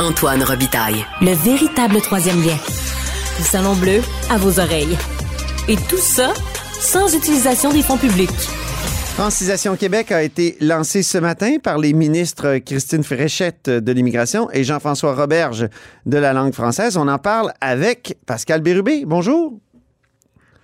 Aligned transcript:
Antoine 0.00 0.42
Robitaille. 0.42 1.04
Le 1.20 1.32
véritable 1.32 2.00
troisième 2.00 2.42
lien. 2.42 2.56
Le 3.38 3.44
salon 3.44 3.74
bleu 3.74 4.00
à 4.28 4.36
vos 4.38 4.58
oreilles. 4.58 4.98
Et 5.68 5.76
tout 5.76 5.98
ça 5.98 6.34
sans 6.80 7.14
utilisation 7.14 7.70
des 7.72 7.80
fonds 7.80 7.96
publics. 7.96 8.30
Francisation 9.14 9.76
Québec 9.76 10.10
a 10.10 10.24
été 10.24 10.56
lancée 10.60 11.04
ce 11.04 11.18
matin 11.18 11.58
par 11.62 11.78
les 11.78 11.92
ministres 11.92 12.58
Christine 12.58 13.04
Fréchette 13.04 13.70
de 13.70 13.92
l'immigration 13.92 14.50
et 14.50 14.64
Jean-François 14.64 15.14
Roberge 15.14 15.68
de 16.06 16.18
la 16.18 16.32
langue 16.32 16.52
française. 16.52 16.96
On 16.96 17.06
en 17.06 17.18
parle 17.18 17.52
avec 17.60 18.18
Pascal 18.26 18.62
Bérubé. 18.62 19.04
Bonjour. 19.06 19.60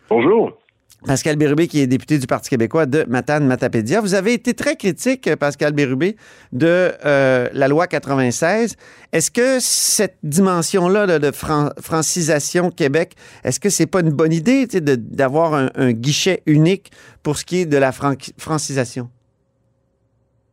Bonjour. 0.08 0.59
Pascal 1.06 1.36
Bérubé, 1.36 1.66
qui 1.66 1.80
est 1.80 1.86
député 1.86 2.18
du 2.18 2.26
Parti 2.26 2.50
québécois 2.50 2.86
de 2.86 3.04
Matane-Matapédia. 3.08 4.00
Vous 4.00 4.14
avez 4.14 4.34
été 4.34 4.52
très 4.54 4.76
critique, 4.76 5.34
Pascal 5.36 5.72
Bérubé, 5.72 6.16
de 6.52 6.90
euh, 7.04 7.48
la 7.52 7.68
loi 7.68 7.86
96. 7.86 8.76
Est-ce 9.12 9.30
que 9.30 9.58
cette 9.60 10.18
dimension-là 10.22 11.18
de 11.18 11.30
francisation 11.32 12.70
Québec, 12.70 13.14
est-ce 13.44 13.60
que 13.60 13.70
c'est 13.70 13.90
pas 13.90 14.00
une 14.00 14.10
bonne 14.10 14.32
idée 14.32 14.66
d'avoir 14.66 15.54
un, 15.54 15.92
guichet 15.92 16.42
unique 16.46 16.90
pour 17.22 17.36
ce 17.36 17.44
qui 17.44 17.62
est 17.62 17.66
de 17.66 17.76
la 17.76 17.92
francisation? 17.92 19.08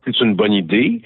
C'est 0.05 0.19
une 0.21 0.35
bonne 0.35 0.53
idée. 0.53 1.01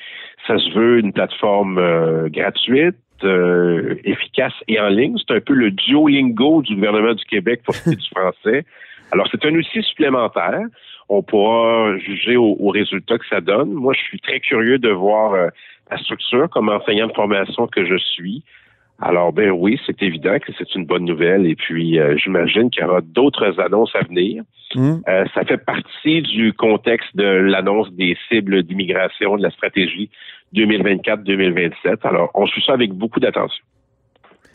Ça 0.47 0.57
se 0.57 0.69
veut 0.77 0.99
une 0.99 1.11
plateforme 1.11 1.77
euh, 1.79 2.29
gratuite, 2.29 2.95
euh, 3.23 3.95
efficace 4.03 4.53
et 4.67 4.79
en 4.79 4.89
ligne. 4.89 5.15
C'est 5.17 5.35
un 5.35 5.39
peu 5.39 5.53
le 5.53 5.71
Duolingo 5.71 6.61
du 6.61 6.75
gouvernement 6.75 7.13
du 7.13 7.25
Québec 7.25 7.61
pour 7.63 7.75
ce 7.75 7.83
qui 7.83 7.89
est 7.89 7.95
du 7.95 8.09
français. 8.09 8.65
Alors, 9.11 9.27
c'est 9.29 9.45
un 9.45 9.53
outil 9.53 9.83
supplémentaire. 9.83 10.61
On 11.09 11.21
pourra 11.21 11.97
juger 11.97 12.37
au, 12.37 12.69
résultat 12.69 13.17
que 13.17 13.27
ça 13.27 13.41
donne. 13.41 13.71
Moi, 13.71 13.93
je 13.93 14.01
suis 14.01 14.19
très 14.19 14.39
curieux 14.39 14.79
de 14.79 14.89
voir 14.89 15.33
euh, 15.33 15.47
la 15.89 15.97
structure 15.97 16.49
comme 16.49 16.69
enseignant 16.69 17.07
de 17.07 17.13
formation 17.13 17.67
que 17.67 17.85
je 17.85 17.97
suis. 17.97 18.43
Alors, 19.01 19.33
ben 19.33 19.49
oui, 19.49 19.79
c'est 19.85 20.01
évident 20.03 20.37
que 20.39 20.53
c'est 20.57 20.75
une 20.75 20.85
bonne 20.85 21.05
nouvelle. 21.05 21.45
Et 21.47 21.55
puis, 21.55 21.99
euh, 21.99 22.15
j'imagine 22.17 22.69
qu'il 22.69 22.83
y 22.83 22.85
aura 22.85 23.01
d'autres 23.01 23.59
annonces 23.59 23.95
à 23.95 24.03
venir. 24.03 24.43
Mmh. 24.75 24.93
Euh, 25.09 25.25
ça 25.33 25.43
fait 25.43 25.57
partie 25.57 26.21
du 26.21 26.53
contexte 26.53 27.15
de 27.15 27.25
l'annonce 27.25 27.91
des 27.93 28.15
cibles 28.29 28.63
d'immigration 28.63 29.35
de 29.37 29.43
la 29.43 29.49
stratégie 29.49 30.09
2024-2027. 30.55 31.97
Alors, 32.03 32.29
on 32.35 32.45
suit 32.45 32.63
ça 32.65 32.73
avec 32.73 32.91
beaucoup 32.91 33.19
d'attention. 33.19 33.63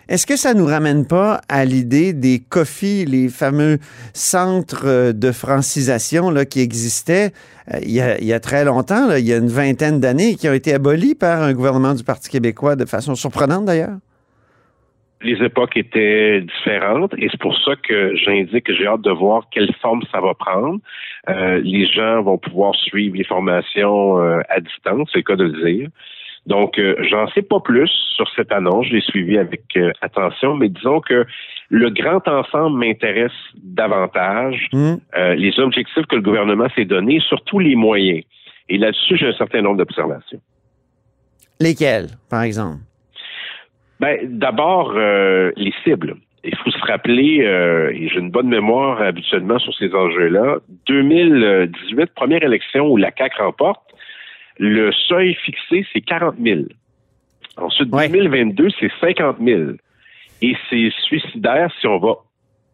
Est-ce 0.09 0.25
que 0.25 0.37
ça 0.37 0.55
nous 0.55 0.67
ramène 0.67 1.05
pas 1.05 1.41
à 1.49 1.65
l'idée 1.65 2.13
des 2.13 2.39
COFI, 2.39 3.05
les 3.07 3.29
fameux 3.29 3.79
centres 4.15 4.87
euh, 4.87 5.13
de 5.13 5.33
francisation 5.33 6.31
là, 6.31 6.45
qui 6.45 6.61
existaient 6.61 7.33
euh, 7.75 7.79
il, 7.83 7.91
y 7.91 8.33
a, 8.33 8.41
très 8.41 8.65
longtemps, 8.65 9.11
il 9.17 9.27
y 9.27 9.33
a 9.33 9.39
une 9.39 9.49
vingtaine 9.49 9.99
d'années, 9.99 10.37
qui 10.37 10.49
ont 10.49 10.53
été 10.53 10.73
abolis 10.73 11.17
par 11.17 11.43
un 11.43 11.53
gouvernement 11.53 11.93
du 11.93 12.05
Parti 12.05 12.31
québécois 12.31 12.77
de 12.77 12.85
façon 12.85 13.17
surprenante 13.17 13.65
d'ailleurs? 13.65 13.99
Les 15.23 15.45
époques 15.45 15.77
étaient 15.77 16.41
différentes 16.43 17.13
et 17.19 17.27
c'est 17.29 17.41
pour 17.41 17.59
ça 17.65 17.73
que 17.75 18.15
j'indique 18.15 18.67
que 18.67 18.75
j'ai 18.77 18.87
hâte 18.87 19.01
de 19.01 19.11
voir 19.11 19.49
quelle 19.51 19.75
forme 19.83 20.03
ça 20.13 20.21
va 20.21 20.35
prendre. 20.35 20.79
Euh, 21.29 21.61
les 21.65 21.87
gens 21.87 22.23
vont 22.23 22.39
pouvoir 22.39 22.77
suivre 22.77 23.17
les 23.17 23.25
formations 23.25 24.19
à 24.19 24.61
distance, 24.61 25.09
c'est 25.13 25.19
le 25.19 25.25
cas 25.25 25.35
de 25.35 25.45
le 25.45 25.65
dire. 25.69 25.89
Donc, 26.47 26.79
euh, 26.79 26.95
j'en 27.11 27.27
sais 27.29 27.43
pas 27.43 27.59
plus 27.61 27.91
sur 28.15 28.29
cette 28.37 28.53
annonce. 28.53 28.87
Je 28.87 28.95
l'ai 28.95 29.01
suivi 29.01 29.37
avec 29.37 29.63
euh, 29.77 29.91
attention, 30.01 30.55
mais 30.55 30.69
disons 30.69 31.01
que 31.01 31.27
le 31.71 31.91
grand 31.91 32.27
ensemble 32.29 32.79
m'intéresse 32.79 33.33
davantage. 33.57 34.69
Mmh. 34.73 34.95
Euh, 35.19 35.35
les 35.35 35.59
objectifs 35.59 36.07
que 36.07 36.15
le 36.15 36.23
gouvernement 36.23 36.69
s'est 36.77 36.85
donnés, 36.85 37.19
surtout 37.21 37.59
les 37.59 37.75
moyens. 37.75 38.23
Et 38.69 38.79
là-dessus, 38.79 39.17
j'ai 39.17 39.27
un 39.27 39.33
certain 39.37 39.63
nombre 39.63 39.79
d'observations. 39.79 40.41
Lesquelles, 41.61 42.11
par 42.31 42.43
exemple? 42.43 42.79
Ben, 43.99 44.19
d'abord, 44.25 44.93
les 44.93 45.73
cibles. 45.83 46.17
Il 46.45 46.55
faut 46.57 46.71
se 46.71 46.87
rappeler, 46.87 47.41
et 47.95 48.09
j'ai 48.09 48.19
une 48.19 48.31
bonne 48.31 48.49
mémoire 48.49 49.01
habituellement 49.01 49.59
sur 49.59 49.75
ces 49.75 49.95
enjeux-là, 49.95 50.59
2018, 50.87 52.11
première 52.15 52.43
élection 52.43 52.89
où 52.89 52.97
la 52.99 53.11
CAQ 53.17 53.41
remporte, 53.41 53.87
le 54.59 54.93
seuil 54.93 55.35
fixé, 55.35 55.87
c'est 55.93 56.01
40 56.01 56.37
000. 56.43 56.61
Ensuite, 57.57 57.91
2022, 57.91 58.69
c'est 58.79 58.91
50 59.01 59.37
000. 59.43 59.73
Et 60.43 60.55
c'est 60.69 60.91
suicidaire 61.05 61.71
si 61.81 61.87
on 61.87 61.99
va 61.99 62.15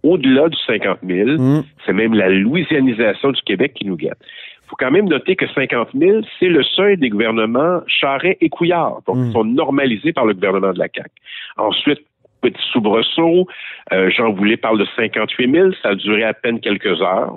au-delà 0.02 0.48
du 0.48 0.56
50 0.66 0.98
000. 1.06 1.30
Mm. 1.38 1.64
C'est 1.86 1.92
même 1.92 2.14
la 2.14 2.28
louisianisation 2.28 3.30
du 3.30 3.40
Québec 3.42 3.74
qui 3.74 3.86
nous 3.86 3.96
guette. 3.96 4.18
Il 4.64 4.68
faut 4.68 4.76
quand 4.76 4.90
même 4.90 5.08
noter 5.08 5.36
que 5.36 5.46
50 5.46 5.90
000, 5.94 6.22
c'est 6.40 6.48
le 6.48 6.62
seuil 6.62 6.96
des 6.96 7.10
gouvernements 7.10 7.80
Charret 7.86 8.38
et 8.40 8.48
Couillard, 8.48 9.02
donc 9.06 9.16
mm. 9.16 9.26
ils 9.26 9.32
sont 9.32 9.44
normalisés 9.44 10.12
par 10.12 10.24
le 10.24 10.34
gouvernement 10.34 10.72
de 10.72 10.78
la 10.78 10.88
CAQ. 10.92 11.10
Ensuite, 11.56 12.00
petit 12.40 12.62
soubresaut, 12.72 13.46
euh, 13.92 14.10
Jean 14.10 14.30
Boulet 14.30 14.56
parle 14.56 14.78
de 14.78 14.86
58 14.96 15.50
000, 15.50 15.72
ça 15.82 15.90
a 15.90 15.94
duré 15.94 16.24
à 16.24 16.34
peine 16.34 16.58
quelques 16.58 17.00
heures. 17.00 17.36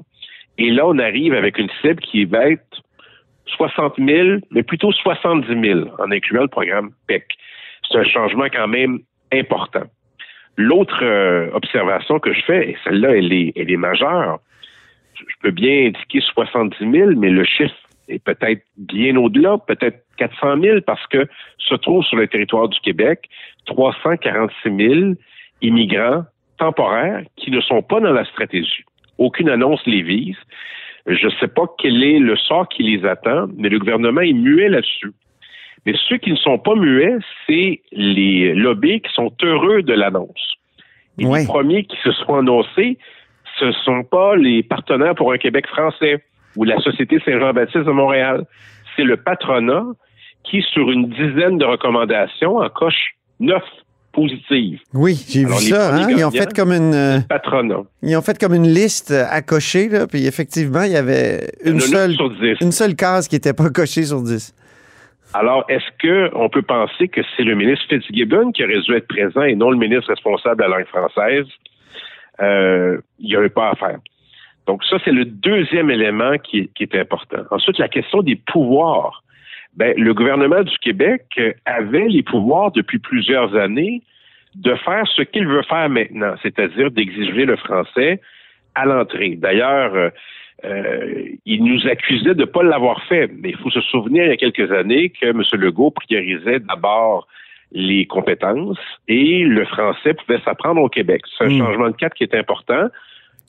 Et 0.57 0.71
là, 0.71 0.87
on 0.87 0.97
arrive 0.97 1.33
avec 1.33 1.57
une 1.59 1.69
cible 1.81 2.01
qui 2.01 2.23
va 2.25 2.49
être 2.49 2.81
60 3.47 3.95
000, 3.97 4.39
mais 4.51 4.63
plutôt 4.63 4.91
70 4.91 5.47
000 5.47 5.79
en 5.99 6.11
incluant 6.11 6.43
le 6.43 6.47
programme 6.47 6.91
PEC. 7.07 7.25
C'est 7.89 7.97
un 7.97 8.03
changement 8.03 8.45
quand 8.45 8.67
même 8.67 8.99
important. 9.31 9.83
L'autre 10.57 10.99
euh, 11.03 11.49
observation 11.53 12.19
que 12.19 12.33
je 12.33 12.41
fais, 12.41 12.69
et 12.69 12.77
celle-là, 12.83 13.15
elle 13.17 13.33
est, 13.33 13.53
elle 13.55 13.71
est 13.71 13.77
majeure, 13.77 14.39
je 15.15 15.35
peux 15.41 15.51
bien 15.51 15.87
indiquer 15.87 16.21
70 16.21 16.77
000, 16.79 17.11
mais 17.17 17.29
le 17.29 17.43
chiffre 17.43 17.75
est 18.07 18.23
peut-être 18.23 18.63
bien 18.77 19.15
au-delà, 19.15 19.57
peut-être 19.57 20.03
400 20.17 20.61
000, 20.61 20.81
parce 20.81 21.05
que 21.07 21.27
se 21.57 21.75
trouve 21.75 22.03
sur 22.03 22.17
le 22.17 22.27
territoire 22.27 22.69
du 22.69 22.79
Québec 22.79 23.29
346 23.65 24.75
000 24.75 25.13
immigrants 25.61 26.23
temporaires 26.57 27.23
qui 27.35 27.51
ne 27.51 27.59
sont 27.61 27.81
pas 27.81 27.99
dans 27.99 28.13
la 28.13 28.25
stratégie. 28.25 28.83
Aucune 29.17 29.49
annonce 29.49 29.85
les 29.85 30.01
vise. 30.01 30.37
Je 31.05 31.25
ne 31.27 31.31
sais 31.39 31.47
pas 31.47 31.63
quel 31.77 32.03
est 32.03 32.19
le 32.19 32.35
sort 32.35 32.67
qui 32.67 32.83
les 32.83 33.05
attend, 33.05 33.47
mais 33.57 33.69
le 33.69 33.79
gouvernement 33.79 34.21
est 34.21 34.33
muet 34.33 34.69
là-dessus. 34.69 35.11
Mais 35.85 35.93
ceux 36.09 36.17
qui 36.17 36.31
ne 36.31 36.37
sont 36.37 36.57
pas 36.57 36.75
muets, 36.75 37.17
c'est 37.45 37.81
les 37.91 38.55
lobbies 38.55 39.01
qui 39.01 39.13
sont 39.13 39.31
heureux 39.43 39.83
de 39.83 39.93
l'annonce. 39.93 40.55
Et 41.19 41.25
les 41.25 41.45
premiers 41.45 41.83
qui 41.83 41.95
se 42.03 42.11
sont 42.11 42.35
annoncés, 42.35 42.97
ce 43.59 43.65
ne 43.65 43.71
sont 43.71 44.03
pas 44.03 44.35
les 44.35 44.63
partenaires 44.63 45.15
pour 45.15 45.31
un 45.31 45.37
Québec 45.37 45.67
français 45.67 46.23
ou 46.55 46.63
la 46.63 46.77
Société 46.79 47.19
Saint-Jean-Baptiste 47.23 47.85
de 47.85 47.91
Montréal. 47.91 48.45
C'est 48.95 49.03
le 49.03 49.17
patronat 49.17 49.85
qui, 50.43 50.61
sur 50.61 50.89
une 50.91 51.09
dizaine 51.09 51.57
de 51.57 51.65
recommandations, 51.65 52.57
en 52.57 52.69
coche 52.69 53.15
neuf 53.39 53.63
positive. 54.15 54.79
Oui, 54.93 55.23
j'ai 55.29 55.45
vu 55.45 55.53
ça. 55.53 55.95
Hein? 55.95 56.07
Ils 56.09 56.23
ont 56.23 56.31
fait 56.31 56.53
comme 56.55 56.71
une 56.71 56.93
euh, 56.93 57.19
patronat. 57.27 57.83
Ils 58.01 58.15
ont 58.15 58.21
fait 58.21 58.39
comme 58.39 58.53
une 58.53 58.67
liste 58.67 59.11
à 59.11 59.41
cocher 59.41 59.89
là, 59.89 60.07
puis 60.07 60.25
effectivement, 60.25 60.83
il 60.83 60.93
y 60.93 60.97
avait 60.97 61.51
une 61.63 61.79
seule 61.79 62.15
une 62.61 62.71
seule 62.71 62.95
case 62.95 63.27
qui 63.27 63.35
n'était 63.35 63.53
pas 63.53 63.69
cochée 63.69 64.03
sur 64.03 64.21
10. 64.21 64.53
Alors, 65.33 65.65
est-ce 65.67 66.31
qu'on 66.31 66.49
peut 66.49 66.61
penser 66.61 67.09
que 67.09 67.19
c'est 67.35 67.43
le 67.43 67.55
ministre 67.55 67.85
Fitzgibbon 67.89 68.53
qui 68.53 68.63
aurait 68.63 68.79
dû 68.79 68.95
être 68.95 69.07
présent 69.07 69.41
et 69.41 69.53
non 69.53 69.69
le 69.69 69.77
ministre 69.77 70.07
responsable 70.07 70.55
de 70.57 70.61
la 70.61 70.77
langue 70.77 70.87
française? 70.87 71.45
Euh, 72.41 72.99
il 73.19 73.27
n'y 73.27 73.35
avait 73.35 73.49
pas 73.49 73.71
à 73.71 73.75
faire. 73.75 73.99
Donc, 74.65 74.83
ça, 74.85 74.97
c'est 75.03 75.11
le 75.11 75.25
deuxième 75.25 75.91
élément 75.91 76.37
qui, 76.37 76.69
qui 76.73 76.83
est 76.83 76.95
important. 76.95 77.43
Ensuite, 77.51 77.77
la 77.79 77.89
question 77.89 78.21
des 78.21 78.37
pouvoirs 78.37 79.23
ben, 79.75 79.93
le 79.97 80.13
gouvernement 80.13 80.63
du 80.63 80.77
Québec 80.77 81.39
avait 81.65 82.07
les 82.07 82.23
pouvoirs 82.23 82.71
depuis 82.71 82.99
plusieurs 82.99 83.55
années 83.55 84.01
de 84.55 84.73
faire 84.75 85.05
ce 85.07 85.21
qu'il 85.21 85.47
veut 85.47 85.63
faire 85.63 85.89
maintenant, 85.89 86.35
c'est-à-dire 86.41 86.91
d'exiger 86.91 87.45
le 87.45 87.57
français 87.57 88.21
à 88.73 88.85
l'entrée. 88.85 89.35
D'ailleurs, 89.35 89.93
euh, 89.95 90.09
euh, 90.63 91.23
il 91.45 91.63
nous 91.63 91.87
accusait 91.87 92.35
de 92.35 92.41
ne 92.41 92.45
pas 92.45 92.63
l'avoir 92.63 93.03
fait, 93.03 93.29
mais 93.41 93.49
il 93.49 93.57
faut 93.57 93.69
se 93.69 93.81
souvenir 93.81 94.23
il 94.23 94.29
y 94.29 94.33
a 94.33 94.37
quelques 94.37 94.71
années 94.71 95.09
que 95.09 95.25
M. 95.25 95.41
Legault 95.53 95.91
priorisait 95.91 96.59
d'abord 96.59 97.27
les 97.71 98.05
compétences 98.05 98.79
et 99.09 99.43
le 99.43 99.65
français 99.65 100.13
pouvait 100.13 100.39
s'apprendre 100.45 100.81
au 100.81 100.89
Québec. 100.89 101.23
C'est 101.37 101.45
un 101.45 101.49
hmm. 101.49 101.57
changement 101.59 101.89
de 101.89 101.95
cap 101.95 102.13
qui 102.13 102.23
est 102.23 102.35
important. 102.35 102.87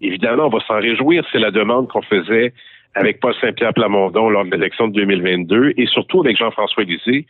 Évidemment, 0.01 0.47
on 0.47 0.51
va 0.51 0.61
s'en 0.67 0.81
réjouir, 0.81 1.25
c'est 1.31 1.39
la 1.39 1.53
demande 1.53 1.89
qu'on 1.89 2.03
faisait 2.03 2.53
avec 2.97 3.21
Paul 3.21 3.35
Saint-Pierre 3.41 3.75
Plamondon 3.75 4.31
lors 4.31 4.45
de 4.45 4.51
l'élection 4.51 4.89
de 4.89 4.95
2022 4.95 5.75
et 5.77 5.87
surtout 5.87 6.21
avec 6.21 6.37
Jean-François 6.39 6.83
Lisée 6.83 7.27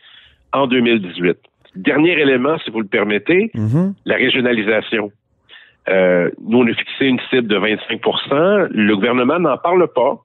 en 0.53 0.65
2018. 0.65 1.37
Dernier 1.75 2.13
élément, 2.19 2.57
si 2.59 2.71
vous 2.71 2.81
le 2.81 2.87
permettez, 2.87 3.51
mhm. 3.53 3.93
la 4.05 4.15
régionalisation. 4.15 5.11
Euh, 5.89 6.31
nous, 6.41 6.59
on 6.59 6.67
a 6.67 6.73
fixé 6.73 7.05
une 7.05 7.19
cible 7.29 7.47
de 7.47 7.57
25% 7.57 8.67
Le 8.71 8.95
gouvernement 8.95 9.39
n'en 9.39 9.57
parle 9.57 9.87
pas. 9.93 10.17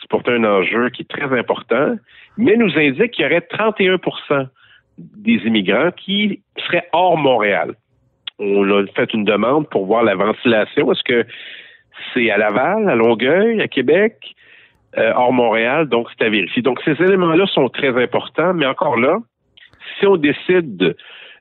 C'est 0.00 0.08
pourtant 0.08 0.32
un 0.32 0.44
enjeu 0.44 0.90
qui 0.90 1.02
est 1.02 1.10
très 1.10 1.36
important, 1.38 1.96
mais 2.36 2.56
nous 2.56 2.76
indique 2.76 3.12
qu'il 3.12 3.24
y 3.24 3.26
aurait 3.26 3.46
31% 3.50 4.48
des 4.98 5.40
immigrants 5.46 5.90
qui 5.96 6.42
seraient 6.66 6.86
hors 6.92 7.16
Montréal. 7.16 7.74
On 8.38 8.70
a 8.70 8.86
fait 8.94 9.12
une 9.14 9.24
demande 9.24 9.68
pour 9.70 9.86
voir 9.86 10.02
la 10.02 10.14
ventilation. 10.14 10.92
Est-ce 10.92 11.04
que 11.04 11.26
c'est 12.12 12.30
à 12.30 12.36
Laval, 12.36 12.88
à 12.88 12.94
Longueuil, 12.94 13.60
à 13.62 13.68
Québec? 13.68 14.34
Euh, 14.96 15.12
hors 15.16 15.32
Montréal, 15.32 15.88
donc 15.88 16.06
c'est 16.16 16.24
à 16.24 16.30
vérifier. 16.30 16.62
Donc 16.62 16.80
ces 16.84 16.92
éléments-là 16.92 17.46
sont 17.46 17.68
très 17.68 18.00
importants, 18.00 18.54
mais 18.54 18.66
encore 18.66 18.96
là, 18.96 19.18
Si 19.98 20.06
on 20.06 20.16
décide 20.16 20.76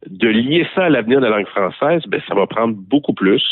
de, 0.08 0.28
lier 0.28 0.66
ça 0.74 0.86
à 0.86 0.90
l'avenir 0.90 1.22
de 1.22 1.28
la 1.28 1.38
langue 1.38 1.48
française, 1.48 2.02
ben, 2.08 2.20
ça 2.28 2.34
va 2.34 2.48
prendre 2.48 2.76
beaucoup 2.76 3.14
plus 3.14 3.44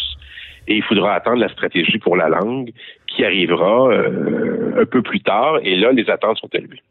et 0.68 0.76
il 0.76 0.84
faudra 0.84 1.14
attendre 1.14 1.38
la 1.38 1.50
stratégie 1.50 2.00
pour 2.00 2.16
la 2.16 2.30
langue 2.30 2.72
qui 3.08 3.24
arrivera 3.24 3.90
euh, 3.90 4.82
un 4.82 4.86
peu 4.86 5.02
plus 5.02 5.22
tard 5.22 5.60
et 5.62 5.76
là, 5.76 5.92
les 5.92 6.10
attentes 6.10 6.38
sont 6.38 6.50
élevées. 6.54 6.82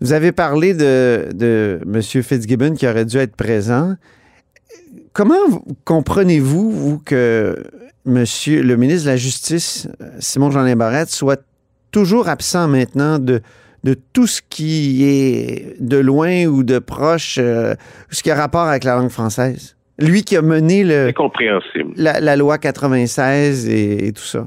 Vous 0.00 0.12
avez 0.12 0.32
parlé 0.32 0.72
de, 0.74 1.32
de 1.34 1.80
M. 1.84 2.02
Fitzgibbon 2.02 2.74
qui 2.74 2.86
aurait 2.86 3.04
dû 3.04 3.18
être 3.18 3.36
présent. 3.36 3.94
Comment 5.12 5.34
comprenez-vous, 5.84 6.70
vous, 6.70 6.98
que 6.98 7.56
Monsieur 8.06 8.62
le 8.62 8.76
ministre 8.76 9.06
de 9.06 9.12
la 9.12 9.16
Justice, 9.16 9.88
Simon-Jean 10.18 10.70
Barrette, 10.76 11.08
soit 11.08 11.40
toujours 11.94 12.28
absent 12.28 12.66
maintenant 12.66 13.20
de, 13.20 13.40
de 13.84 13.94
tout 14.12 14.26
ce 14.26 14.42
qui 14.42 15.04
est 15.04 15.80
de 15.80 15.96
loin 15.96 16.44
ou 16.46 16.64
de 16.64 16.80
proche, 16.80 17.38
euh, 17.38 17.74
ce 18.10 18.22
qui 18.22 18.30
a 18.32 18.34
rapport 18.34 18.66
avec 18.66 18.82
la 18.82 18.96
langue 18.96 19.10
française? 19.10 19.76
Lui 20.00 20.24
qui 20.24 20.36
a 20.36 20.42
mené 20.42 20.82
le, 20.82 21.12
la, 21.96 22.18
la, 22.18 22.34
loi 22.34 22.58
96 22.58 23.68
et, 23.70 24.12
tout 24.12 24.22
ça. 24.22 24.44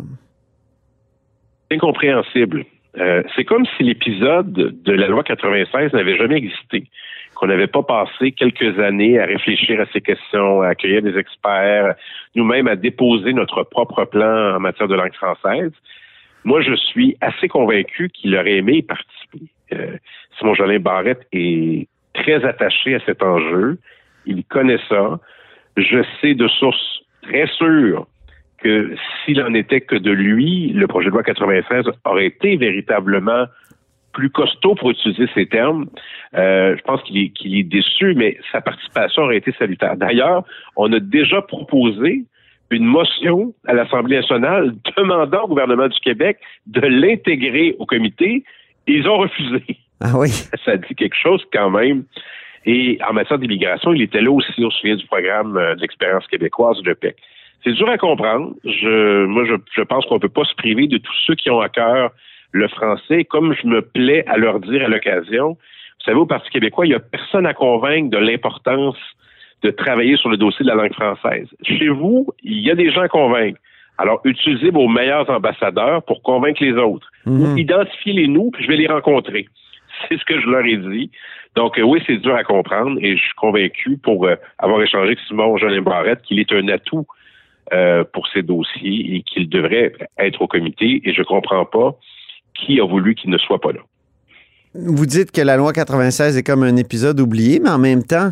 Incompréhensible. 1.71 2.65
Euh, 2.97 3.23
c'est 3.33 3.45
comme 3.45 3.65
si 3.77 3.83
l'épisode 3.83 4.51
de 4.51 4.91
la 4.91 5.07
loi 5.07 5.23
96 5.23 5.93
n'avait 5.93 6.17
jamais 6.17 6.35
existé, 6.35 6.83
qu'on 7.35 7.47
n'avait 7.47 7.67
pas 7.67 7.83
passé 7.83 8.33
quelques 8.33 8.77
années 8.77 9.19
à 9.19 9.25
réfléchir 9.25 9.79
à 9.79 9.85
ces 9.93 10.01
questions, 10.01 10.63
à 10.63 10.69
accueillir 10.69 11.01
des 11.01 11.17
experts, 11.17 11.95
nous-mêmes 12.35 12.67
à 12.67 12.75
déposer 12.75 13.31
notre 13.31 13.63
propre 13.63 14.03
plan 14.03 14.55
en 14.55 14.59
matière 14.59 14.89
de 14.89 14.95
langue 14.95 15.13
française. 15.13 15.71
Moi, 16.43 16.61
je 16.61 16.75
suis 16.75 17.17
assez 17.21 17.47
convaincu 17.47 18.09
qu'il 18.09 18.35
aurait 18.35 18.57
aimé 18.57 18.77
y 18.77 18.81
participer. 18.81 19.41
Euh, 19.73 19.97
Simon 20.37 20.53
Jolin 20.53 20.79
Barrette 20.79 21.27
est 21.31 21.87
très 22.13 22.43
attaché 22.45 22.95
à 22.95 22.99
cet 23.05 23.21
enjeu. 23.21 23.77
Il 24.25 24.43
connaît 24.45 24.79
ça. 24.89 25.19
Je 25.75 26.03
sais 26.21 26.33
de 26.33 26.47
sources 26.47 27.01
très 27.21 27.47
sûres 27.47 28.07
que 28.59 28.95
s'il 29.25 29.41
en 29.41 29.53
était 29.53 29.81
que 29.81 29.95
de 29.95 30.11
lui, 30.11 30.69
le 30.69 30.87
projet 30.87 31.07
de 31.07 31.11
loi 31.11 31.23
96 31.23 31.85
aurait 32.05 32.25
été 32.25 32.55
véritablement 32.57 33.45
plus 34.13 34.31
costaud 34.31 34.73
pour 34.73 34.89
utiliser 34.89 35.27
ces 35.35 35.45
termes. 35.45 35.85
Euh, 36.33 36.75
je 36.75 36.81
pense 36.81 37.03
qu'il 37.03 37.17
est, 37.17 37.31
est 37.45 37.63
déçu, 37.63 38.15
mais 38.15 38.37
sa 38.51 38.61
participation 38.61 39.23
aurait 39.23 39.37
été 39.37 39.51
salutaire. 39.59 39.95
D'ailleurs, 39.95 40.43
on 40.75 40.91
a 40.91 40.99
déjà 40.99 41.41
proposé 41.43 42.23
une 42.69 42.85
motion 42.85 43.53
à 43.65 43.73
l'Assemblée 43.73 44.17
nationale 44.17 44.75
demandant 44.97 45.43
au 45.43 45.47
gouvernement 45.47 45.87
du 45.87 45.99
Québec 45.99 46.37
de 46.65 46.81
l'intégrer 46.81 47.75
au 47.79 47.85
comité. 47.85 48.43
Ils 48.87 49.07
ont 49.07 49.17
refusé. 49.17 49.63
Ah 50.01 50.11
oui. 50.15 50.29
Ça 50.65 50.77
dit 50.77 50.95
quelque 50.95 51.15
chose 51.15 51.43
quand 51.51 51.69
même. 51.69 52.03
Et 52.65 52.99
en 53.07 53.13
matière 53.13 53.39
d'immigration, 53.39 53.93
il 53.93 54.01
était 54.01 54.21
là 54.21 54.31
aussi 54.31 54.63
au 54.63 54.71
sujet 54.71 54.97
du 54.97 55.05
programme 55.05 55.55
euh, 55.57 55.75
d'expérience 55.75 56.27
québécoise 56.27 56.81
de 56.83 56.93
PEC. 56.93 57.15
C'est 57.63 57.71
dur 57.71 57.89
à 57.89 57.97
comprendre. 57.97 58.53
Je, 58.65 59.25
moi, 59.25 59.45
je, 59.45 59.81
pense 59.81 60.05
qu'on 60.05 60.15
ne 60.15 60.19
peut 60.19 60.29
pas 60.29 60.43
se 60.43 60.53
priver 60.55 60.87
de 60.87 60.97
tous 60.97 61.15
ceux 61.25 61.35
qui 61.35 61.49
ont 61.49 61.61
à 61.61 61.69
cœur 61.69 62.11
le 62.51 62.67
français, 62.67 63.23
comme 63.23 63.53
je 63.53 63.67
me 63.67 63.81
plais 63.81 64.25
à 64.27 64.37
leur 64.37 64.59
dire 64.59 64.83
à 64.83 64.87
l'occasion. 64.87 65.49
Vous 65.51 66.03
savez, 66.05 66.17
au 66.17 66.25
Parti 66.25 66.49
québécois, 66.49 66.85
il 66.85 66.89
n'y 66.89 66.95
a 66.95 66.99
personne 66.99 67.45
à 67.45 67.53
convaincre 67.53 68.09
de 68.09 68.17
l'importance 68.17 68.97
de 69.63 69.71
travailler 69.71 70.17
sur 70.17 70.29
le 70.29 70.37
dossier 70.37 70.63
de 70.63 70.69
la 70.69 70.75
langue 70.75 70.93
française. 70.93 71.47
Chez 71.63 71.89
vous, 71.89 72.27
il 72.43 72.59
y 72.59 72.71
a 72.71 72.75
des 72.75 72.91
gens 72.91 73.01
à 73.01 73.07
convaincre. 73.07 73.59
Alors, 73.97 74.21
utilisez 74.23 74.69
vos 74.69 74.87
meilleurs 74.87 75.29
ambassadeurs 75.29 76.03
pour 76.03 76.21
convaincre 76.21 76.63
les 76.63 76.73
autres. 76.73 77.07
Mhm. 77.25 77.57
Identifiez-les 77.57 78.27
nous, 78.27 78.51
puis 78.51 78.63
je 78.63 78.69
vais 78.69 78.77
les 78.77 78.87
rencontrer. 78.87 79.47
C'est 80.07 80.17
ce 80.19 80.25
que 80.25 80.39
je 80.39 80.47
leur 80.47 80.63
ai 80.63 80.77
dit. 80.77 81.09
Donc, 81.55 81.79
euh, 81.79 81.81
oui, 81.81 81.99
c'est 82.05 82.17
dur 82.17 82.35
à 82.35 82.43
comprendre 82.43 82.99
et 83.01 83.17
je 83.17 83.21
suis 83.21 83.33
convaincu, 83.35 83.97
pour 83.97 84.27
euh, 84.27 84.35
avoir 84.59 84.81
échangé 84.83 85.07
avec 85.07 85.19
Simon 85.27 85.57
Jolin 85.57 85.81
Barrette, 85.81 86.21
qu'il 86.21 86.39
est 86.39 86.51
un 86.51 86.67
atout 86.67 87.07
euh, 87.73 88.03
pour 88.13 88.27
ces 88.27 88.43
dossiers 88.43 89.15
et 89.15 89.23
qu'il 89.23 89.49
devrait 89.49 89.93
être 90.19 90.43
au 90.43 90.47
comité. 90.47 91.01
Et 91.03 91.13
je 91.13 91.21
ne 91.21 91.25
comprends 91.25 91.65
pas 91.65 91.97
qui 92.53 92.79
a 92.79 92.85
voulu 92.85 93.15
qu'il 93.15 93.31
ne 93.31 93.37
soit 93.39 93.59
pas 93.59 93.71
là. 93.71 93.79
Vous 94.75 95.07
dites 95.07 95.31
que 95.31 95.41
la 95.41 95.57
loi 95.57 95.73
96 95.73 96.37
est 96.37 96.43
comme 96.43 96.61
un 96.61 96.75
épisode 96.75 97.19
oublié, 97.19 97.59
mais 97.59 97.69
en 97.69 97.79
même 97.79 98.03
temps, 98.03 98.31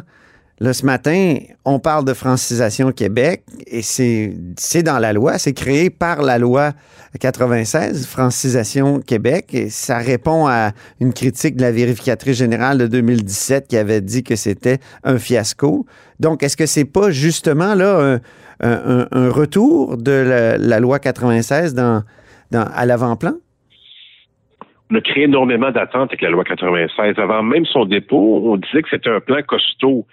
Là, 0.61 0.71
ce 0.71 0.85
matin, 0.85 1.35
on 1.65 1.79
parle 1.79 2.05
de 2.05 2.13
francisation 2.13 2.93
Québec 2.93 3.43
et 3.67 3.81
c'est 3.81 4.83
dans 4.83 4.99
la 4.99 5.11
loi, 5.11 5.37
c'est 5.37 5.53
créé 5.53 5.89
par 5.89 6.21
la 6.21 6.37
loi 6.37 6.71
96, 7.19 8.07
francisation 8.07 8.99
Québec, 8.99 9.53
et 9.53 9.69
ça 9.69 9.97
répond 9.97 10.47
à 10.47 10.71
une 11.01 11.13
critique 11.13 11.57
de 11.57 11.61
la 11.61 11.71
vérificatrice 11.71 12.37
générale 12.37 12.77
de 12.77 12.87
2017 12.87 13.67
qui 13.67 13.75
avait 13.75 13.99
dit 13.99 14.23
que 14.23 14.37
c'était 14.37 14.77
un 15.03 15.17
fiasco. 15.17 15.85
Donc, 16.21 16.41
est-ce 16.41 16.55
que 16.55 16.65
c'est 16.65 16.89
pas 16.89 17.11
justement 17.11 17.75
là 17.75 18.19
un, 18.61 19.29
retour 19.29 19.97
de 19.97 20.57
la, 20.57 20.79
loi 20.79 20.99
96 20.99 21.73
dans, 21.75 22.03
à 22.53 22.85
l'avant-plan? 22.85 23.33
On 24.91 24.95
a 24.95 25.01
créé 25.01 25.23
énormément 25.23 25.71
d'attentes 25.71 26.11
avec 26.11 26.21
la 26.21 26.29
loi 26.29 26.45
96. 26.45 27.17
Avant 27.17 27.43
même 27.43 27.65
son 27.65 27.85
dépôt, 27.85 28.41
on 28.45 28.55
disait 28.55 28.83
que 28.83 28.89
c'était 28.89 29.09
un 29.09 29.19
plan 29.19 29.41
costaud 29.45 30.05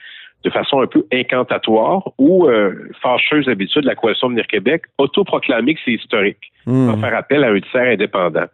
de 0.44 0.50
façon 0.50 0.80
un 0.80 0.86
peu 0.86 1.04
incantatoire 1.12 2.10
ou 2.18 2.48
euh, 2.48 2.88
fâcheuse 3.00 3.48
habitude 3.48 3.82
de 3.82 3.86
la 3.86 3.94
Coalition 3.94 4.28
Venir 4.28 4.46
Québec, 4.46 4.82
autoproclamé 4.98 5.74
que 5.74 5.80
c'est 5.84 5.92
historique, 5.92 6.52
mmh. 6.66 7.00
faire 7.00 7.16
appel 7.16 7.44
à 7.44 7.50
un 7.50 7.60
tiers 7.60 7.92
indépendant. 7.92 8.46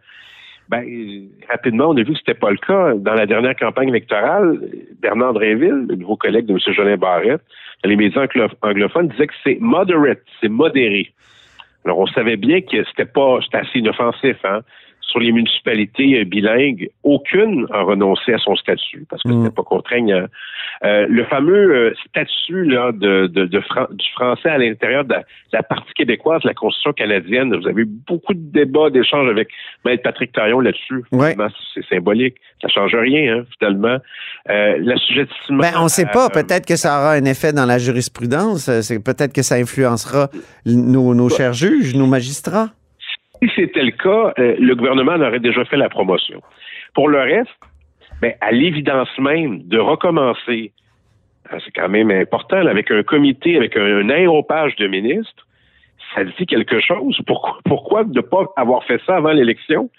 Ben, 0.69 0.85
rapidement, 1.49 1.88
on 1.88 1.96
a 1.96 2.02
vu 2.02 2.12
que 2.12 2.19
c'était 2.19 2.35
pas 2.35 2.50
le 2.50 2.58
cas. 2.58 2.93
Dans 2.94 3.14
la 3.14 3.25
dernière 3.25 3.56
campagne 3.56 3.88
électorale, 3.88 4.61
Bernard 5.00 5.32
Drinville, 5.32 5.87
le 5.88 5.94
nouveau 5.94 6.17
collègue 6.17 6.44
de 6.44 6.52
M. 6.52 6.75
Jolin 6.75 6.99
Barrette, 6.99 7.40
dans 7.82 7.88
les 7.88 7.96
médias 7.96 8.26
anglophones, 8.61 9.08
disait 9.08 9.29
que 9.29 9.35
c'est 9.43 9.56
moderate, 9.61 10.20
c'est 10.40 10.50
modéré. 10.50 11.11
Alors, 11.87 12.00
on 12.00 12.06
savait 12.08 12.37
bien 12.37 12.61
que 12.61 12.85
c'était 12.85 13.06
pas, 13.06 13.38
c'était 13.43 13.58
assez 13.58 13.79
inoffensif, 13.79 14.37
hein 14.44 14.61
sur 15.09 15.21
les 15.21 15.33
municipalités 15.33 16.21
euh, 16.21 16.25
bilingues, 16.25 16.89
aucune 17.03 17.67
a 17.73 17.83
renoncé 17.83 18.33
à 18.35 18.39
son 18.39 18.55
statut 18.57 19.07
parce 19.09 19.23
que 19.23 19.31
ce 19.31 19.39
c'était 19.39 19.55
pas 19.55 19.63
contraignant. 19.63 20.27
Euh, 20.85 21.07
le 21.09 21.25
fameux 21.25 21.75
euh, 21.75 21.95
statut 22.09 22.65
là, 22.65 22.93
de, 22.93 23.27
de, 23.27 23.47
du 23.47 24.11
français 24.15 24.49
à 24.49 24.59
l'intérieur 24.59 25.05
de, 25.05 25.15
la 25.53 25.63
partie 25.63 25.93
québécoise 25.95 26.43
de 26.43 26.49
la 26.49 26.55
Constitution 26.55 26.93
canadienne, 26.93 27.57
vous 27.57 27.67
avez 27.67 27.83
eu 27.83 27.89
beaucoup 28.07 28.35
de 28.35 28.53
débats, 28.53 28.91
d'échanges 28.91 29.29
avec 29.29 29.49
Maître 29.85 30.03
Patrick 30.03 30.33
Taillon 30.33 30.61
là-dessus. 30.61 31.05
C'est 31.75 31.85
symbolique. 31.87 32.37
Ça 32.61 32.69
change 32.69 32.95
rien, 32.95 33.39
hein, 33.39 33.45
finalement. 33.59 33.99
Euh, 34.51 34.77
l'assujettissement... 34.81 35.59
Ben, 35.59 35.73
on 35.79 35.85
ne 35.85 35.89
sait 35.89 36.07
pas. 36.07 36.29
Peut-être 36.29 36.67
que 36.67 36.77
ça 36.77 36.99
aura 36.99 37.13
un 37.13 37.25
effet 37.25 37.53
dans 37.53 37.67
la 37.67 37.79
jurisprudence. 37.79 38.71
C'est 38.83 39.03
peut-être 39.03 39.33
que 39.33 39.43
ça 39.43 39.55
influencera 39.55 40.29
nos, 40.67 41.15
nos 41.15 41.29
chers 41.29 41.55
juges, 41.55 41.95
nos 41.95 42.07
magistrats. 42.07 42.69
Si 43.42 43.50
c'était 43.54 43.83
le 43.83 43.92
cas, 43.92 44.33
euh, 44.38 44.57
le 44.59 44.75
gouvernement 44.75 45.14
aurait 45.14 45.40
déjà 45.40 45.64
fait 45.64 45.76
la 45.76 45.88
promotion. 45.88 46.42
Pour 46.95 47.09
le 47.09 47.18
reste, 47.18 47.50
ben, 48.21 48.35
à 48.40 48.50
l'évidence 48.50 49.09
même 49.18 49.62
de 49.68 49.78
recommencer, 49.78 50.73
hein, 51.50 51.59
c'est 51.64 51.71
quand 51.73 51.88
même 51.88 52.11
important, 52.11 52.66
avec 52.66 52.90
un 52.90 53.02
comité, 53.02 53.57
avec 53.57 53.76
un, 53.76 54.09
aéropage 54.11 54.75
de 54.76 54.88
ministres, 54.88 55.47
ça 56.14 56.25
dit 56.25 56.47
quelque 56.47 56.80
chose. 56.80 57.21
Pourquoi, 57.26 57.59
pourquoi 57.64 58.04
ne 58.04 58.21
pas 58.21 58.47
avoir 58.57 58.85
fait 58.85 59.00
ça 59.07 59.16
avant 59.16 59.33
l'élection? 59.33 59.90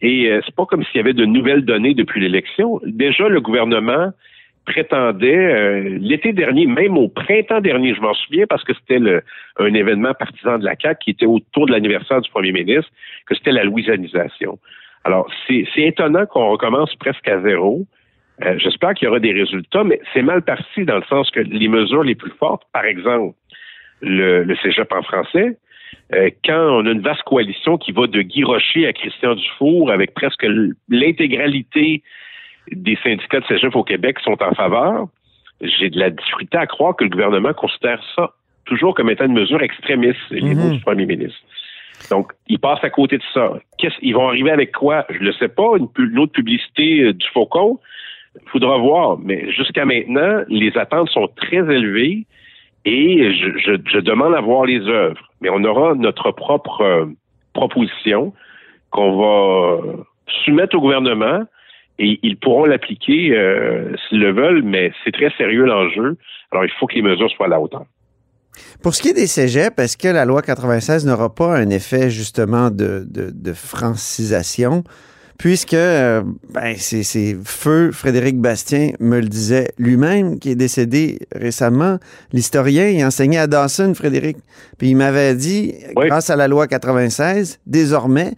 Et 0.00 0.30
euh, 0.30 0.40
c'est 0.44 0.54
pas 0.54 0.66
comme 0.66 0.82
s'il 0.84 0.96
y 0.96 1.00
avait 1.00 1.12
de 1.12 1.26
nouvelles 1.26 1.64
données 1.64 1.94
depuis 1.94 2.20
l'élection. 2.20 2.80
Déjà, 2.84 3.28
le 3.28 3.40
gouvernement 3.40 4.12
prétendait 4.64 5.36
euh, 5.36 5.98
l'été 6.00 6.32
dernier, 6.32 6.66
même 6.66 6.96
au 6.96 7.08
printemps 7.08 7.60
dernier, 7.60 7.94
je 7.94 8.00
m'en 8.00 8.14
souviens 8.14 8.46
parce 8.46 8.62
que 8.64 8.72
c'était 8.74 9.00
un 9.58 9.74
événement 9.74 10.14
partisan 10.14 10.58
de 10.58 10.64
la 10.64 10.74
CAQ 10.80 10.98
qui 11.04 11.10
était 11.10 11.26
autour 11.26 11.66
de 11.66 11.72
l'anniversaire 11.72 12.20
du 12.20 12.30
premier 12.30 12.52
ministre, 12.52 12.90
que 13.26 13.34
c'était 13.34 13.52
la 13.52 13.64
louisianisation. 13.64 14.58
Alors, 15.04 15.30
c'est 15.48 15.64
étonnant 15.76 16.26
qu'on 16.26 16.50
recommence 16.50 16.94
presque 16.96 17.26
à 17.26 17.40
zéro. 17.40 17.86
Euh, 18.44 18.58
j'espère 18.58 18.94
qu'il 18.94 19.06
y 19.06 19.08
aura 19.08 19.18
des 19.18 19.32
résultats, 19.32 19.84
mais 19.84 20.00
c'est 20.12 20.22
mal 20.22 20.42
parti 20.42 20.84
dans 20.84 20.96
le 20.96 21.04
sens 21.04 21.30
que 21.30 21.40
les 21.40 21.68
mesures 21.68 22.02
les 22.02 22.14
plus 22.14 22.32
fortes, 22.38 22.62
par 22.72 22.84
exemple, 22.84 23.34
le, 24.02 24.44
le 24.44 24.56
cégep 24.56 24.92
en 24.92 25.02
français, 25.02 25.56
euh, 26.14 26.30
quand 26.44 26.80
on 26.80 26.86
a 26.86 26.90
une 26.90 27.00
vaste 27.00 27.22
coalition 27.22 27.78
qui 27.78 27.92
va 27.92 28.06
de 28.06 28.22
Guy 28.22 28.42
Rocher 28.44 28.86
à 28.86 28.92
Christian 28.92 29.34
Dufour 29.34 29.90
avec 29.90 30.14
presque 30.14 30.44
l'intégralité 30.88 32.02
des 32.70 32.96
syndicats 33.02 33.40
de 33.40 33.46
cégep 33.46 33.74
au 33.74 33.84
Québec 33.84 34.18
sont 34.20 34.42
en 34.42 34.54
faveur, 34.54 35.06
j'ai 35.60 35.90
de 35.90 35.98
la 35.98 36.10
difficulté 36.10 36.56
à 36.56 36.66
croire 36.66 36.96
que 36.96 37.04
le 37.04 37.10
gouvernement 37.10 37.52
considère 37.52 38.02
ça 38.16 38.32
toujours 38.70 38.94
comme 38.94 39.10
étant 39.10 39.26
une 39.26 39.34
mesure 39.34 39.62
extrémiste, 39.62 40.20
les 40.30 40.54
mots 40.54 40.68
mhm. 40.68 40.72
du 40.74 40.80
premier 40.80 41.06
ministre. 41.06 41.40
Donc, 42.10 42.32
ils 42.46 42.58
passent 42.58 42.82
à 42.82 42.90
côté 42.90 43.18
de 43.18 43.22
ça. 43.34 43.52
ils 44.00 44.14
vont 44.14 44.28
arriver 44.28 44.50
avec 44.50 44.72
quoi? 44.72 45.04
Je 45.10 45.18
ne 45.18 45.24
le 45.24 45.32
sais 45.34 45.48
pas. 45.48 45.76
Une, 45.76 46.18
autre 46.18 46.32
publicité 46.32 47.02
euh, 47.02 47.12
du 47.12 47.26
Faucon? 47.34 47.78
Il 48.36 48.48
faudra 48.48 48.78
voir. 48.78 49.18
Mais 49.18 49.50
jusqu'à 49.52 49.84
maintenant, 49.84 50.42
les 50.48 50.76
attentes 50.78 51.10
sont 51.10 51.28
très 51.36 51.58
élevées 51.58 52.26
et 52.86 53.34
je, 53.34 53.98
demande 53.98 54.34
à 54.34 54.40
voir 54.40 54.64
les 54.64 54.80
œuvres. 54.80 55.20
Mais 55.42 55.50
on 55.50 55.62
aura 55.64 55.94
notre 55.94 56.30
propre 56.30 56.80
euh, 56.80 57.06
proposition 57.52 58.32
qu'on 58.90 59.18
va 59.18 59.82
soumettre 60.44 60.76
au 60.76 60.80
gouvernement 60.80 61.40
Et 62.02 62.18
ils 62.22 62.38
pourront 62.38 62.64
l'appliquer 62.64 63.36
euh, 63.36 63.92
s'ils 64.08 64.20
le 64.20 64.32
veulent, 64.32 64.62
mais 64.62 64.90
c'est 65.04 65.12
très 65.12 65.30
sérieux 65.36 65.66
l'enjeu. 65.66 66.16
Alors, 66.50 66.64
il 66.64 66.70
faut 66.80 66.86
que 66.86 66.94
les 66.94 67.02
mesures 67.02 67.30
soient 67.30 67.44
à 67.44 67.50
la 67.50 67.60
hauteur. 67.60 67.84
Pour 68.82 68.94
ce 68.94 69.02
qui 69.02 69.08
est 69.08 69.14
des 69.14 69.26
cégeps, 69.26 69.78
est-ce 69.78 69.98
que 69.98 70.08
la 70.08 70.24
loi 70.24 70.40
96 70.40 71.04
n'aura 71.06 71.34
pas 71.34 71.54
un 71.54 71.68
effet 71.68 72.08
justement 72.08 72.70
de, 72.70 73.06
de, 73.06 73.52
francisation? 73.52 74.82
Puisque 75.38 75.74
euh, 75.74 76.22
ben, 76.54 76.74
c'est 76.76 77.36
Feu 77.44 77.92
Frédéric 77.92 78.38
Bastien 78.38 78.92
me 78.98 79.20
le 79.20 79.28
disait 79.28 79.68
lui-même, 79.78 80.38
qui 80.38 80.50
est 80.50 80.54
décédé 80.54 81.18
récemment, 81.34 81.98
l'historien, 82.32 82.88
il 82.88 83.04
enseignait 83.04 83.38
à 83.38 83.46
Dawson, 83.46 83.92
Frédéric. 83.94 84.38
Puis 84.78 84.88
il 84.88 84.96
m'avait 84.96 85.34
dit, 85.34 85.74
grâce 85.94 86.30
à 86.30 86.36
la 86.36 86.48
loi 86.48 86.66
96, 86.66 87.60
désormais, 87.66 88.32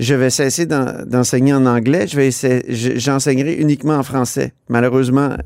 je 0.00 0.14
vais 0.14 0.30
cesser 0.30 0.66
d'enseigner 0.66 1.52
en 1.52 1.66
anglais, 1.66 2.06
je 2.06 2.16
vais 2.16 2.30
j'enseignerai 2.98 3.54
uniquement 3.54 3.96
en 3.96 4.02
français. 4.02 4.52
Malheureusement, 4.70 5.36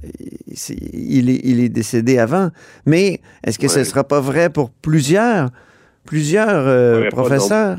il 0.46 1.28
est, 1.28 1.40
il 1.42 1.61
est 1.61 1.68
décédé 1.68 2.18
avant. 2.18 2.50
Mais 2.87 3.18
est-ce 3.44 3.58
que 3.58 3.66
ce 3.66 3.80
ne 3.80 3.84
sera 3.84 4.04
pas 4.04 4.20
vrai 4.20 4.50
pour 4.50 4.70
plusieurs, 4.70 5.49
plusieurs 6.06 6.68
euh, 6.68 7.08
professeurs? 7.11 7.78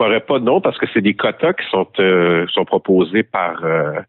Je 0.00 0.06
ne 0.06 0.18
pas 0.20 0.38
non, 0.38 0.60
parce 0.60 0.78
que 0.78 0.86
c'est 0.94 1.00
des 1.00 1.14
quotas 1.14 1.54
qui 1.54 1.68
sont, 1.70 1.88
euh, 1.98 2.46
sont 2.52 2.64
proposés 2.64 3.24
par, 3.24 3.64
euh, 3.64 4.00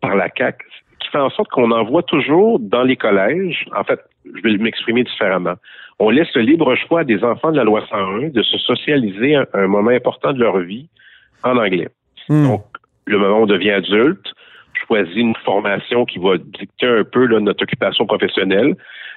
par 0.00 0.16
la 0.16 0.28
CAC, 0.28 0.58
qui 1.00 1.08
fait 1.08 1.18
en 1.18 1.30
sorte 1.30 1.48
qu'on 1.50 1.70
envoie 1.70 2.02
toujours 2.02 2.58
dans 2.60 2.82
les 2.82 2.96
collèges. 2.96 3.66
En 3.74 3.84
fait, 3.84 4.00
je 4.34 4.42
vais 4.42 4.56
m'exprimer 4.58 5.04
différemment 5.04 5.54
on 5.98 6.10
laisse 6.10 6.32
le 6.34 6.42
libre 6.42 6.74
choix 6.76 7.04
des 7.04 7.22
enfants 7.22 7.52
de 7.52 7.56
la 7.56 7.64
loi 7.64 7.84
101 7.88 8.28
de 8.30 8.42
se 8.42 8.58
socialiser 8.58 9.36
à 9.36 9.46
un, 9.54 9.66
moment 9.66 9.90
important 9.90 10.32
de 10.32 10.40
leur 10.40 10.58
vie 10.58 10.88
en 11.42 11.56
anglais. 11.56 11.88
Hmm. 12.28 12.48
Donc, 12.48 12.64
le 13.06 13.18
moment 13.18 13.40
où 13.40 13.42
on 13.42 13.46
devient 13.46 13.72
adulte, 13.72 14.26
choisit 14.86 15.16
une 15.16 15.36
formation 15.44 16.04
qui 16.04 16.18
va 16.18 16.36
dicter 16.38 16.86
un 16.86 17.04
peu 17.04 17.26
notre 17.38 17.62
occupation 17.62 18.06
professionnelle, 18.06 18.74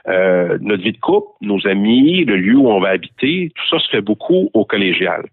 euh, 0.08 0.58
notre 0.62 0.84
vie 0.84 0.94
de 0.94 1.00
couple, 1.00 1.30
nos 1.42 1.66
amis, 1.68 2.24
le 2.26 2.38
lieu 2.38 2.56
où 2.56 2.70
on 2.70 2.80
va 2.80 2.90
habiter, 2.90 3.52
tout 3.56 3.68
ça 3.70 3.80
se 3.84 3.90
fait 3.90 4.02
beaucoup 4.02 4.50
au 4.54 4.66
collégial. 4.66 5.26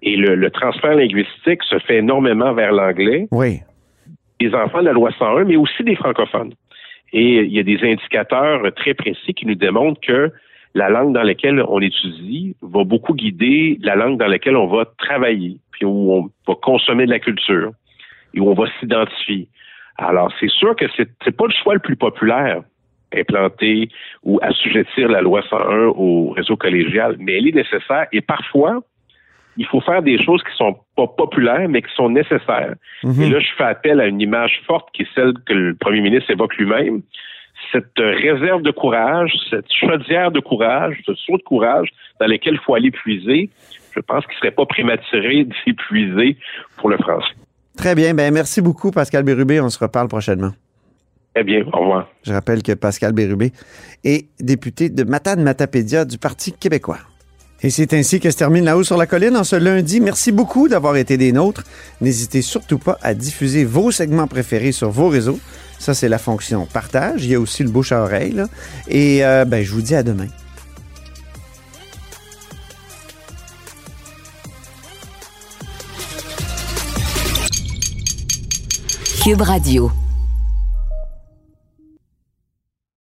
Et 0.00 0.16
le, 0.16 0.36
le 0.36 0.50
transfert 0.50 0.94
linguistique 0.94 1.62
se 1.64 1.78
fait 1.80 1.96
énormément 1.96 2.52
vers 2.54 2.72
l'anglais. 2.72 3.26
Oui. 3.32 3.60
Des 4.38 4.54
enfants 4.54 4.80
de 4.80 4.84
la 4.84 4.92
loi 4.92 5.10
101, 5.18 5.44
mais 5.44 5.56
aussi 5.56 5.82
des 5.82 5.96
francophones. 5.96 6.54
Et 7.12 7.40
il 7.40 7.52
y 7.52 7.58
a 7.58 7.62
des 7.62 7.78
indicateurs 7.82 8.62
très 8.74 8.94
précis 8.94 9.34
qui 9.34 9.46
nous 9.46 9.54
démontrent 9.54 10.00
que 10.00 10.30
la 10.74 10.88
langue 10.88 11.14
dans 11.14 11.22
laquelle 11.22 11.62
on 11.68 11.80
étudie 11.80 12.54
va 12.62 12.84
beaucoup 12.84 13.14
guider 13.14 13.78
la 13.82 13.96
langue 13.96 14.18
dans 14.18 14.26
laquelle 14.26 14.56
on 14.56 14.66
va 14.66 14.84
travailler, 14.98 15.58
puis 15.70 15.84
où 15.84 16.12
on 16.12 16.30
va 16.46 16.54
consommer 16.60 17.06
de 17.06 17.10
la 17.10 17.18
culture 17.18 17.72
et 18.34 18.40
où 18.40 18.50
on 18.50 18.54
va 18.54 18.66
s'identifier. 18.78 19.48
Alors, 19.96 20.32
c'est 20.38 20.50
sûr 20.50 20.76
que 20.76 20.84
c'est 20.96 21.08
n'est 21.26 21.32
pas 21.32 21.46
le 21.46 21.52
choix 21.52 21.74
le 21.74 21.80
plus 21.80 21.96
populaire, 21.96 22.62
implanter 23.14 23.88
ou 24.22 24.38
assujettir 24.42 25.08
la 25.08 25.22
loi 25.22 25.42
101 25.48 25.92
au 25.96 26.30
réseau 26.30 26.56
collégial, 26.56 27.16
mais 27.18 27.38
elle 27.38 27.48
est 27.48 27.54
nécessaire 27.54 28.06
et 28.12 28.20
parfois, 28.20 28.80
il 29.58 29.66
faut 29.66 29.80
faire 29.80 30.02
des 30.02 30.22
choses 30.24 30.42
qui 30.44 30.56
sont 30.56 30.76
pas 30.96 31.08
populaires, 31.08 31.68
mais 31.68 31.82
qui 31.82 31.92
sont 31.94 32.08
nécessaires. 32.08 32.74
Mm-hmm. 33.02 33.22
Et 33.22 33.28
là, 33.28 33.40
je 33.40 33.48
fais 33.56 33.64
appel 33.64 34.00
à 34.00 34.06
une 34.06 34.20
image 34.20 34.62
forte 34.66 34.88
qui 34.94 35.02
est 35.02 35.08
celle 35.14 35.34
que 35.46 35.52
le 35.52 35.74
premier 35.74 36.00
ministre 36.00 36.30
évoque 36.30 36.56
lui-même, 36.56 37.02
cette 37.72 37.98
réserve 37.98 38.62
de 38.62 38.70
courage, 38.70 39.32
cette 39.50 39.70
chaudière 39.72 40.30
de 40.30 40.40
courage, 40.40 40.96
ce 41.04 41.14
saut 41.14 41.36
de 41.36 41.42
courage 41.42 41.88
dans 42.20 42.26
lequel 42.26 42.54
il 42.54 42.60
faut 42.60 42.74
aller 42.74 42.92
puiser, 42.92 43.50
je 43.94 44.00
pense 44.00 44.24
qu'il 44.26 44.34
ne 44.34 44.38
serait 44.38 44.52
pas 44.52 44.64
prématuré 44.64 45.44
d'y 45.66 45.72
puiser 45.72 46.36
pour 46.76 46.88
le 46.88 46.96
français. 46.98 47.34
Très 47.76 47.94
bien. 47.94 48.14
Ben, 48.14 48.32
merci 48.32 48.62
beaucoup, 48.62 48.90
Pascal 48.92 49.24
Bérubé. 49.24 49.60
On 49.60 49.70
se 49.70 49.78
reparle 49.78 50.08
prochainement. 50.08 50.52
Très 51.34 51.44
bien. 51.44 51.64
Au 51.72 51.80
revoir. 51.80 52.08
Je 52.24 52.32
rappelle 52.32 52.62
que 52.62 52.72
Pascal 52.72 53.12
Bérubé 53.12 53.52
est 54.04 54.26
député 54.40 54.88
de 54.88 55.04
Matane 55.04 55.42
Matapédia 55.42 56.04
du 56.04 56.18
Parti 56.18 56.52
québécois. 56.52 56.98
Et 57.60 57.70
c'est 57.70 57.92
ainsi 57.92 58.20
que 58.20 58.30
se 58.30 58.36
termine 58.36 58.64
La 58.64 58.76
Haut 58.76 58.84
sur 58.84 58.96
la 58.96 59.06
Colline 59.06 59.36
en 59.36 59.42
ce 59.42 59.56
lundi. 59.56 60.00
Merci 60.00 60.30
beaucoup 60.30 60.68
d'avoir 60.68 60.96
été 60.96 61.16
des 61.16 61.32
nôtres. 61.32 61.64
N'hésitez 62.00 62.40
surtout 62.40 62.78
pas 62.78 62.98
à 63.02 63.14
diffuser 63.14 63.64
vos 63.64 63.90
segments 63.90 64.28
préférés 64.28 64.70
sur 64.70 64.90
vos 64.90 65.08
réseaux. 65.08 65.40
Ça, 65.80 65.92
c'est 65.92 66.08
la 66.08 66.18
fonction 66.18 66.66
partage. 66.66 67.24
Il 67.24 67.30
y 67.30 67.34
a 67.34 67.40
aussi 67.40 67.64
le 67.64 67.70
bouche 67.70 67.90
à 67.90 68.02
oreille. 68.02 68.42
Et 68.86 69.24
euh, 69.24 69.44
ben, 69.44 69.64
je 69.64 69.72
vous 69.72 69.82
dis 69.82 69.96
à 69.96 70.04
demain. 70.04 70.28
Cube 79.24 79.42
Radio. 79.42 79.90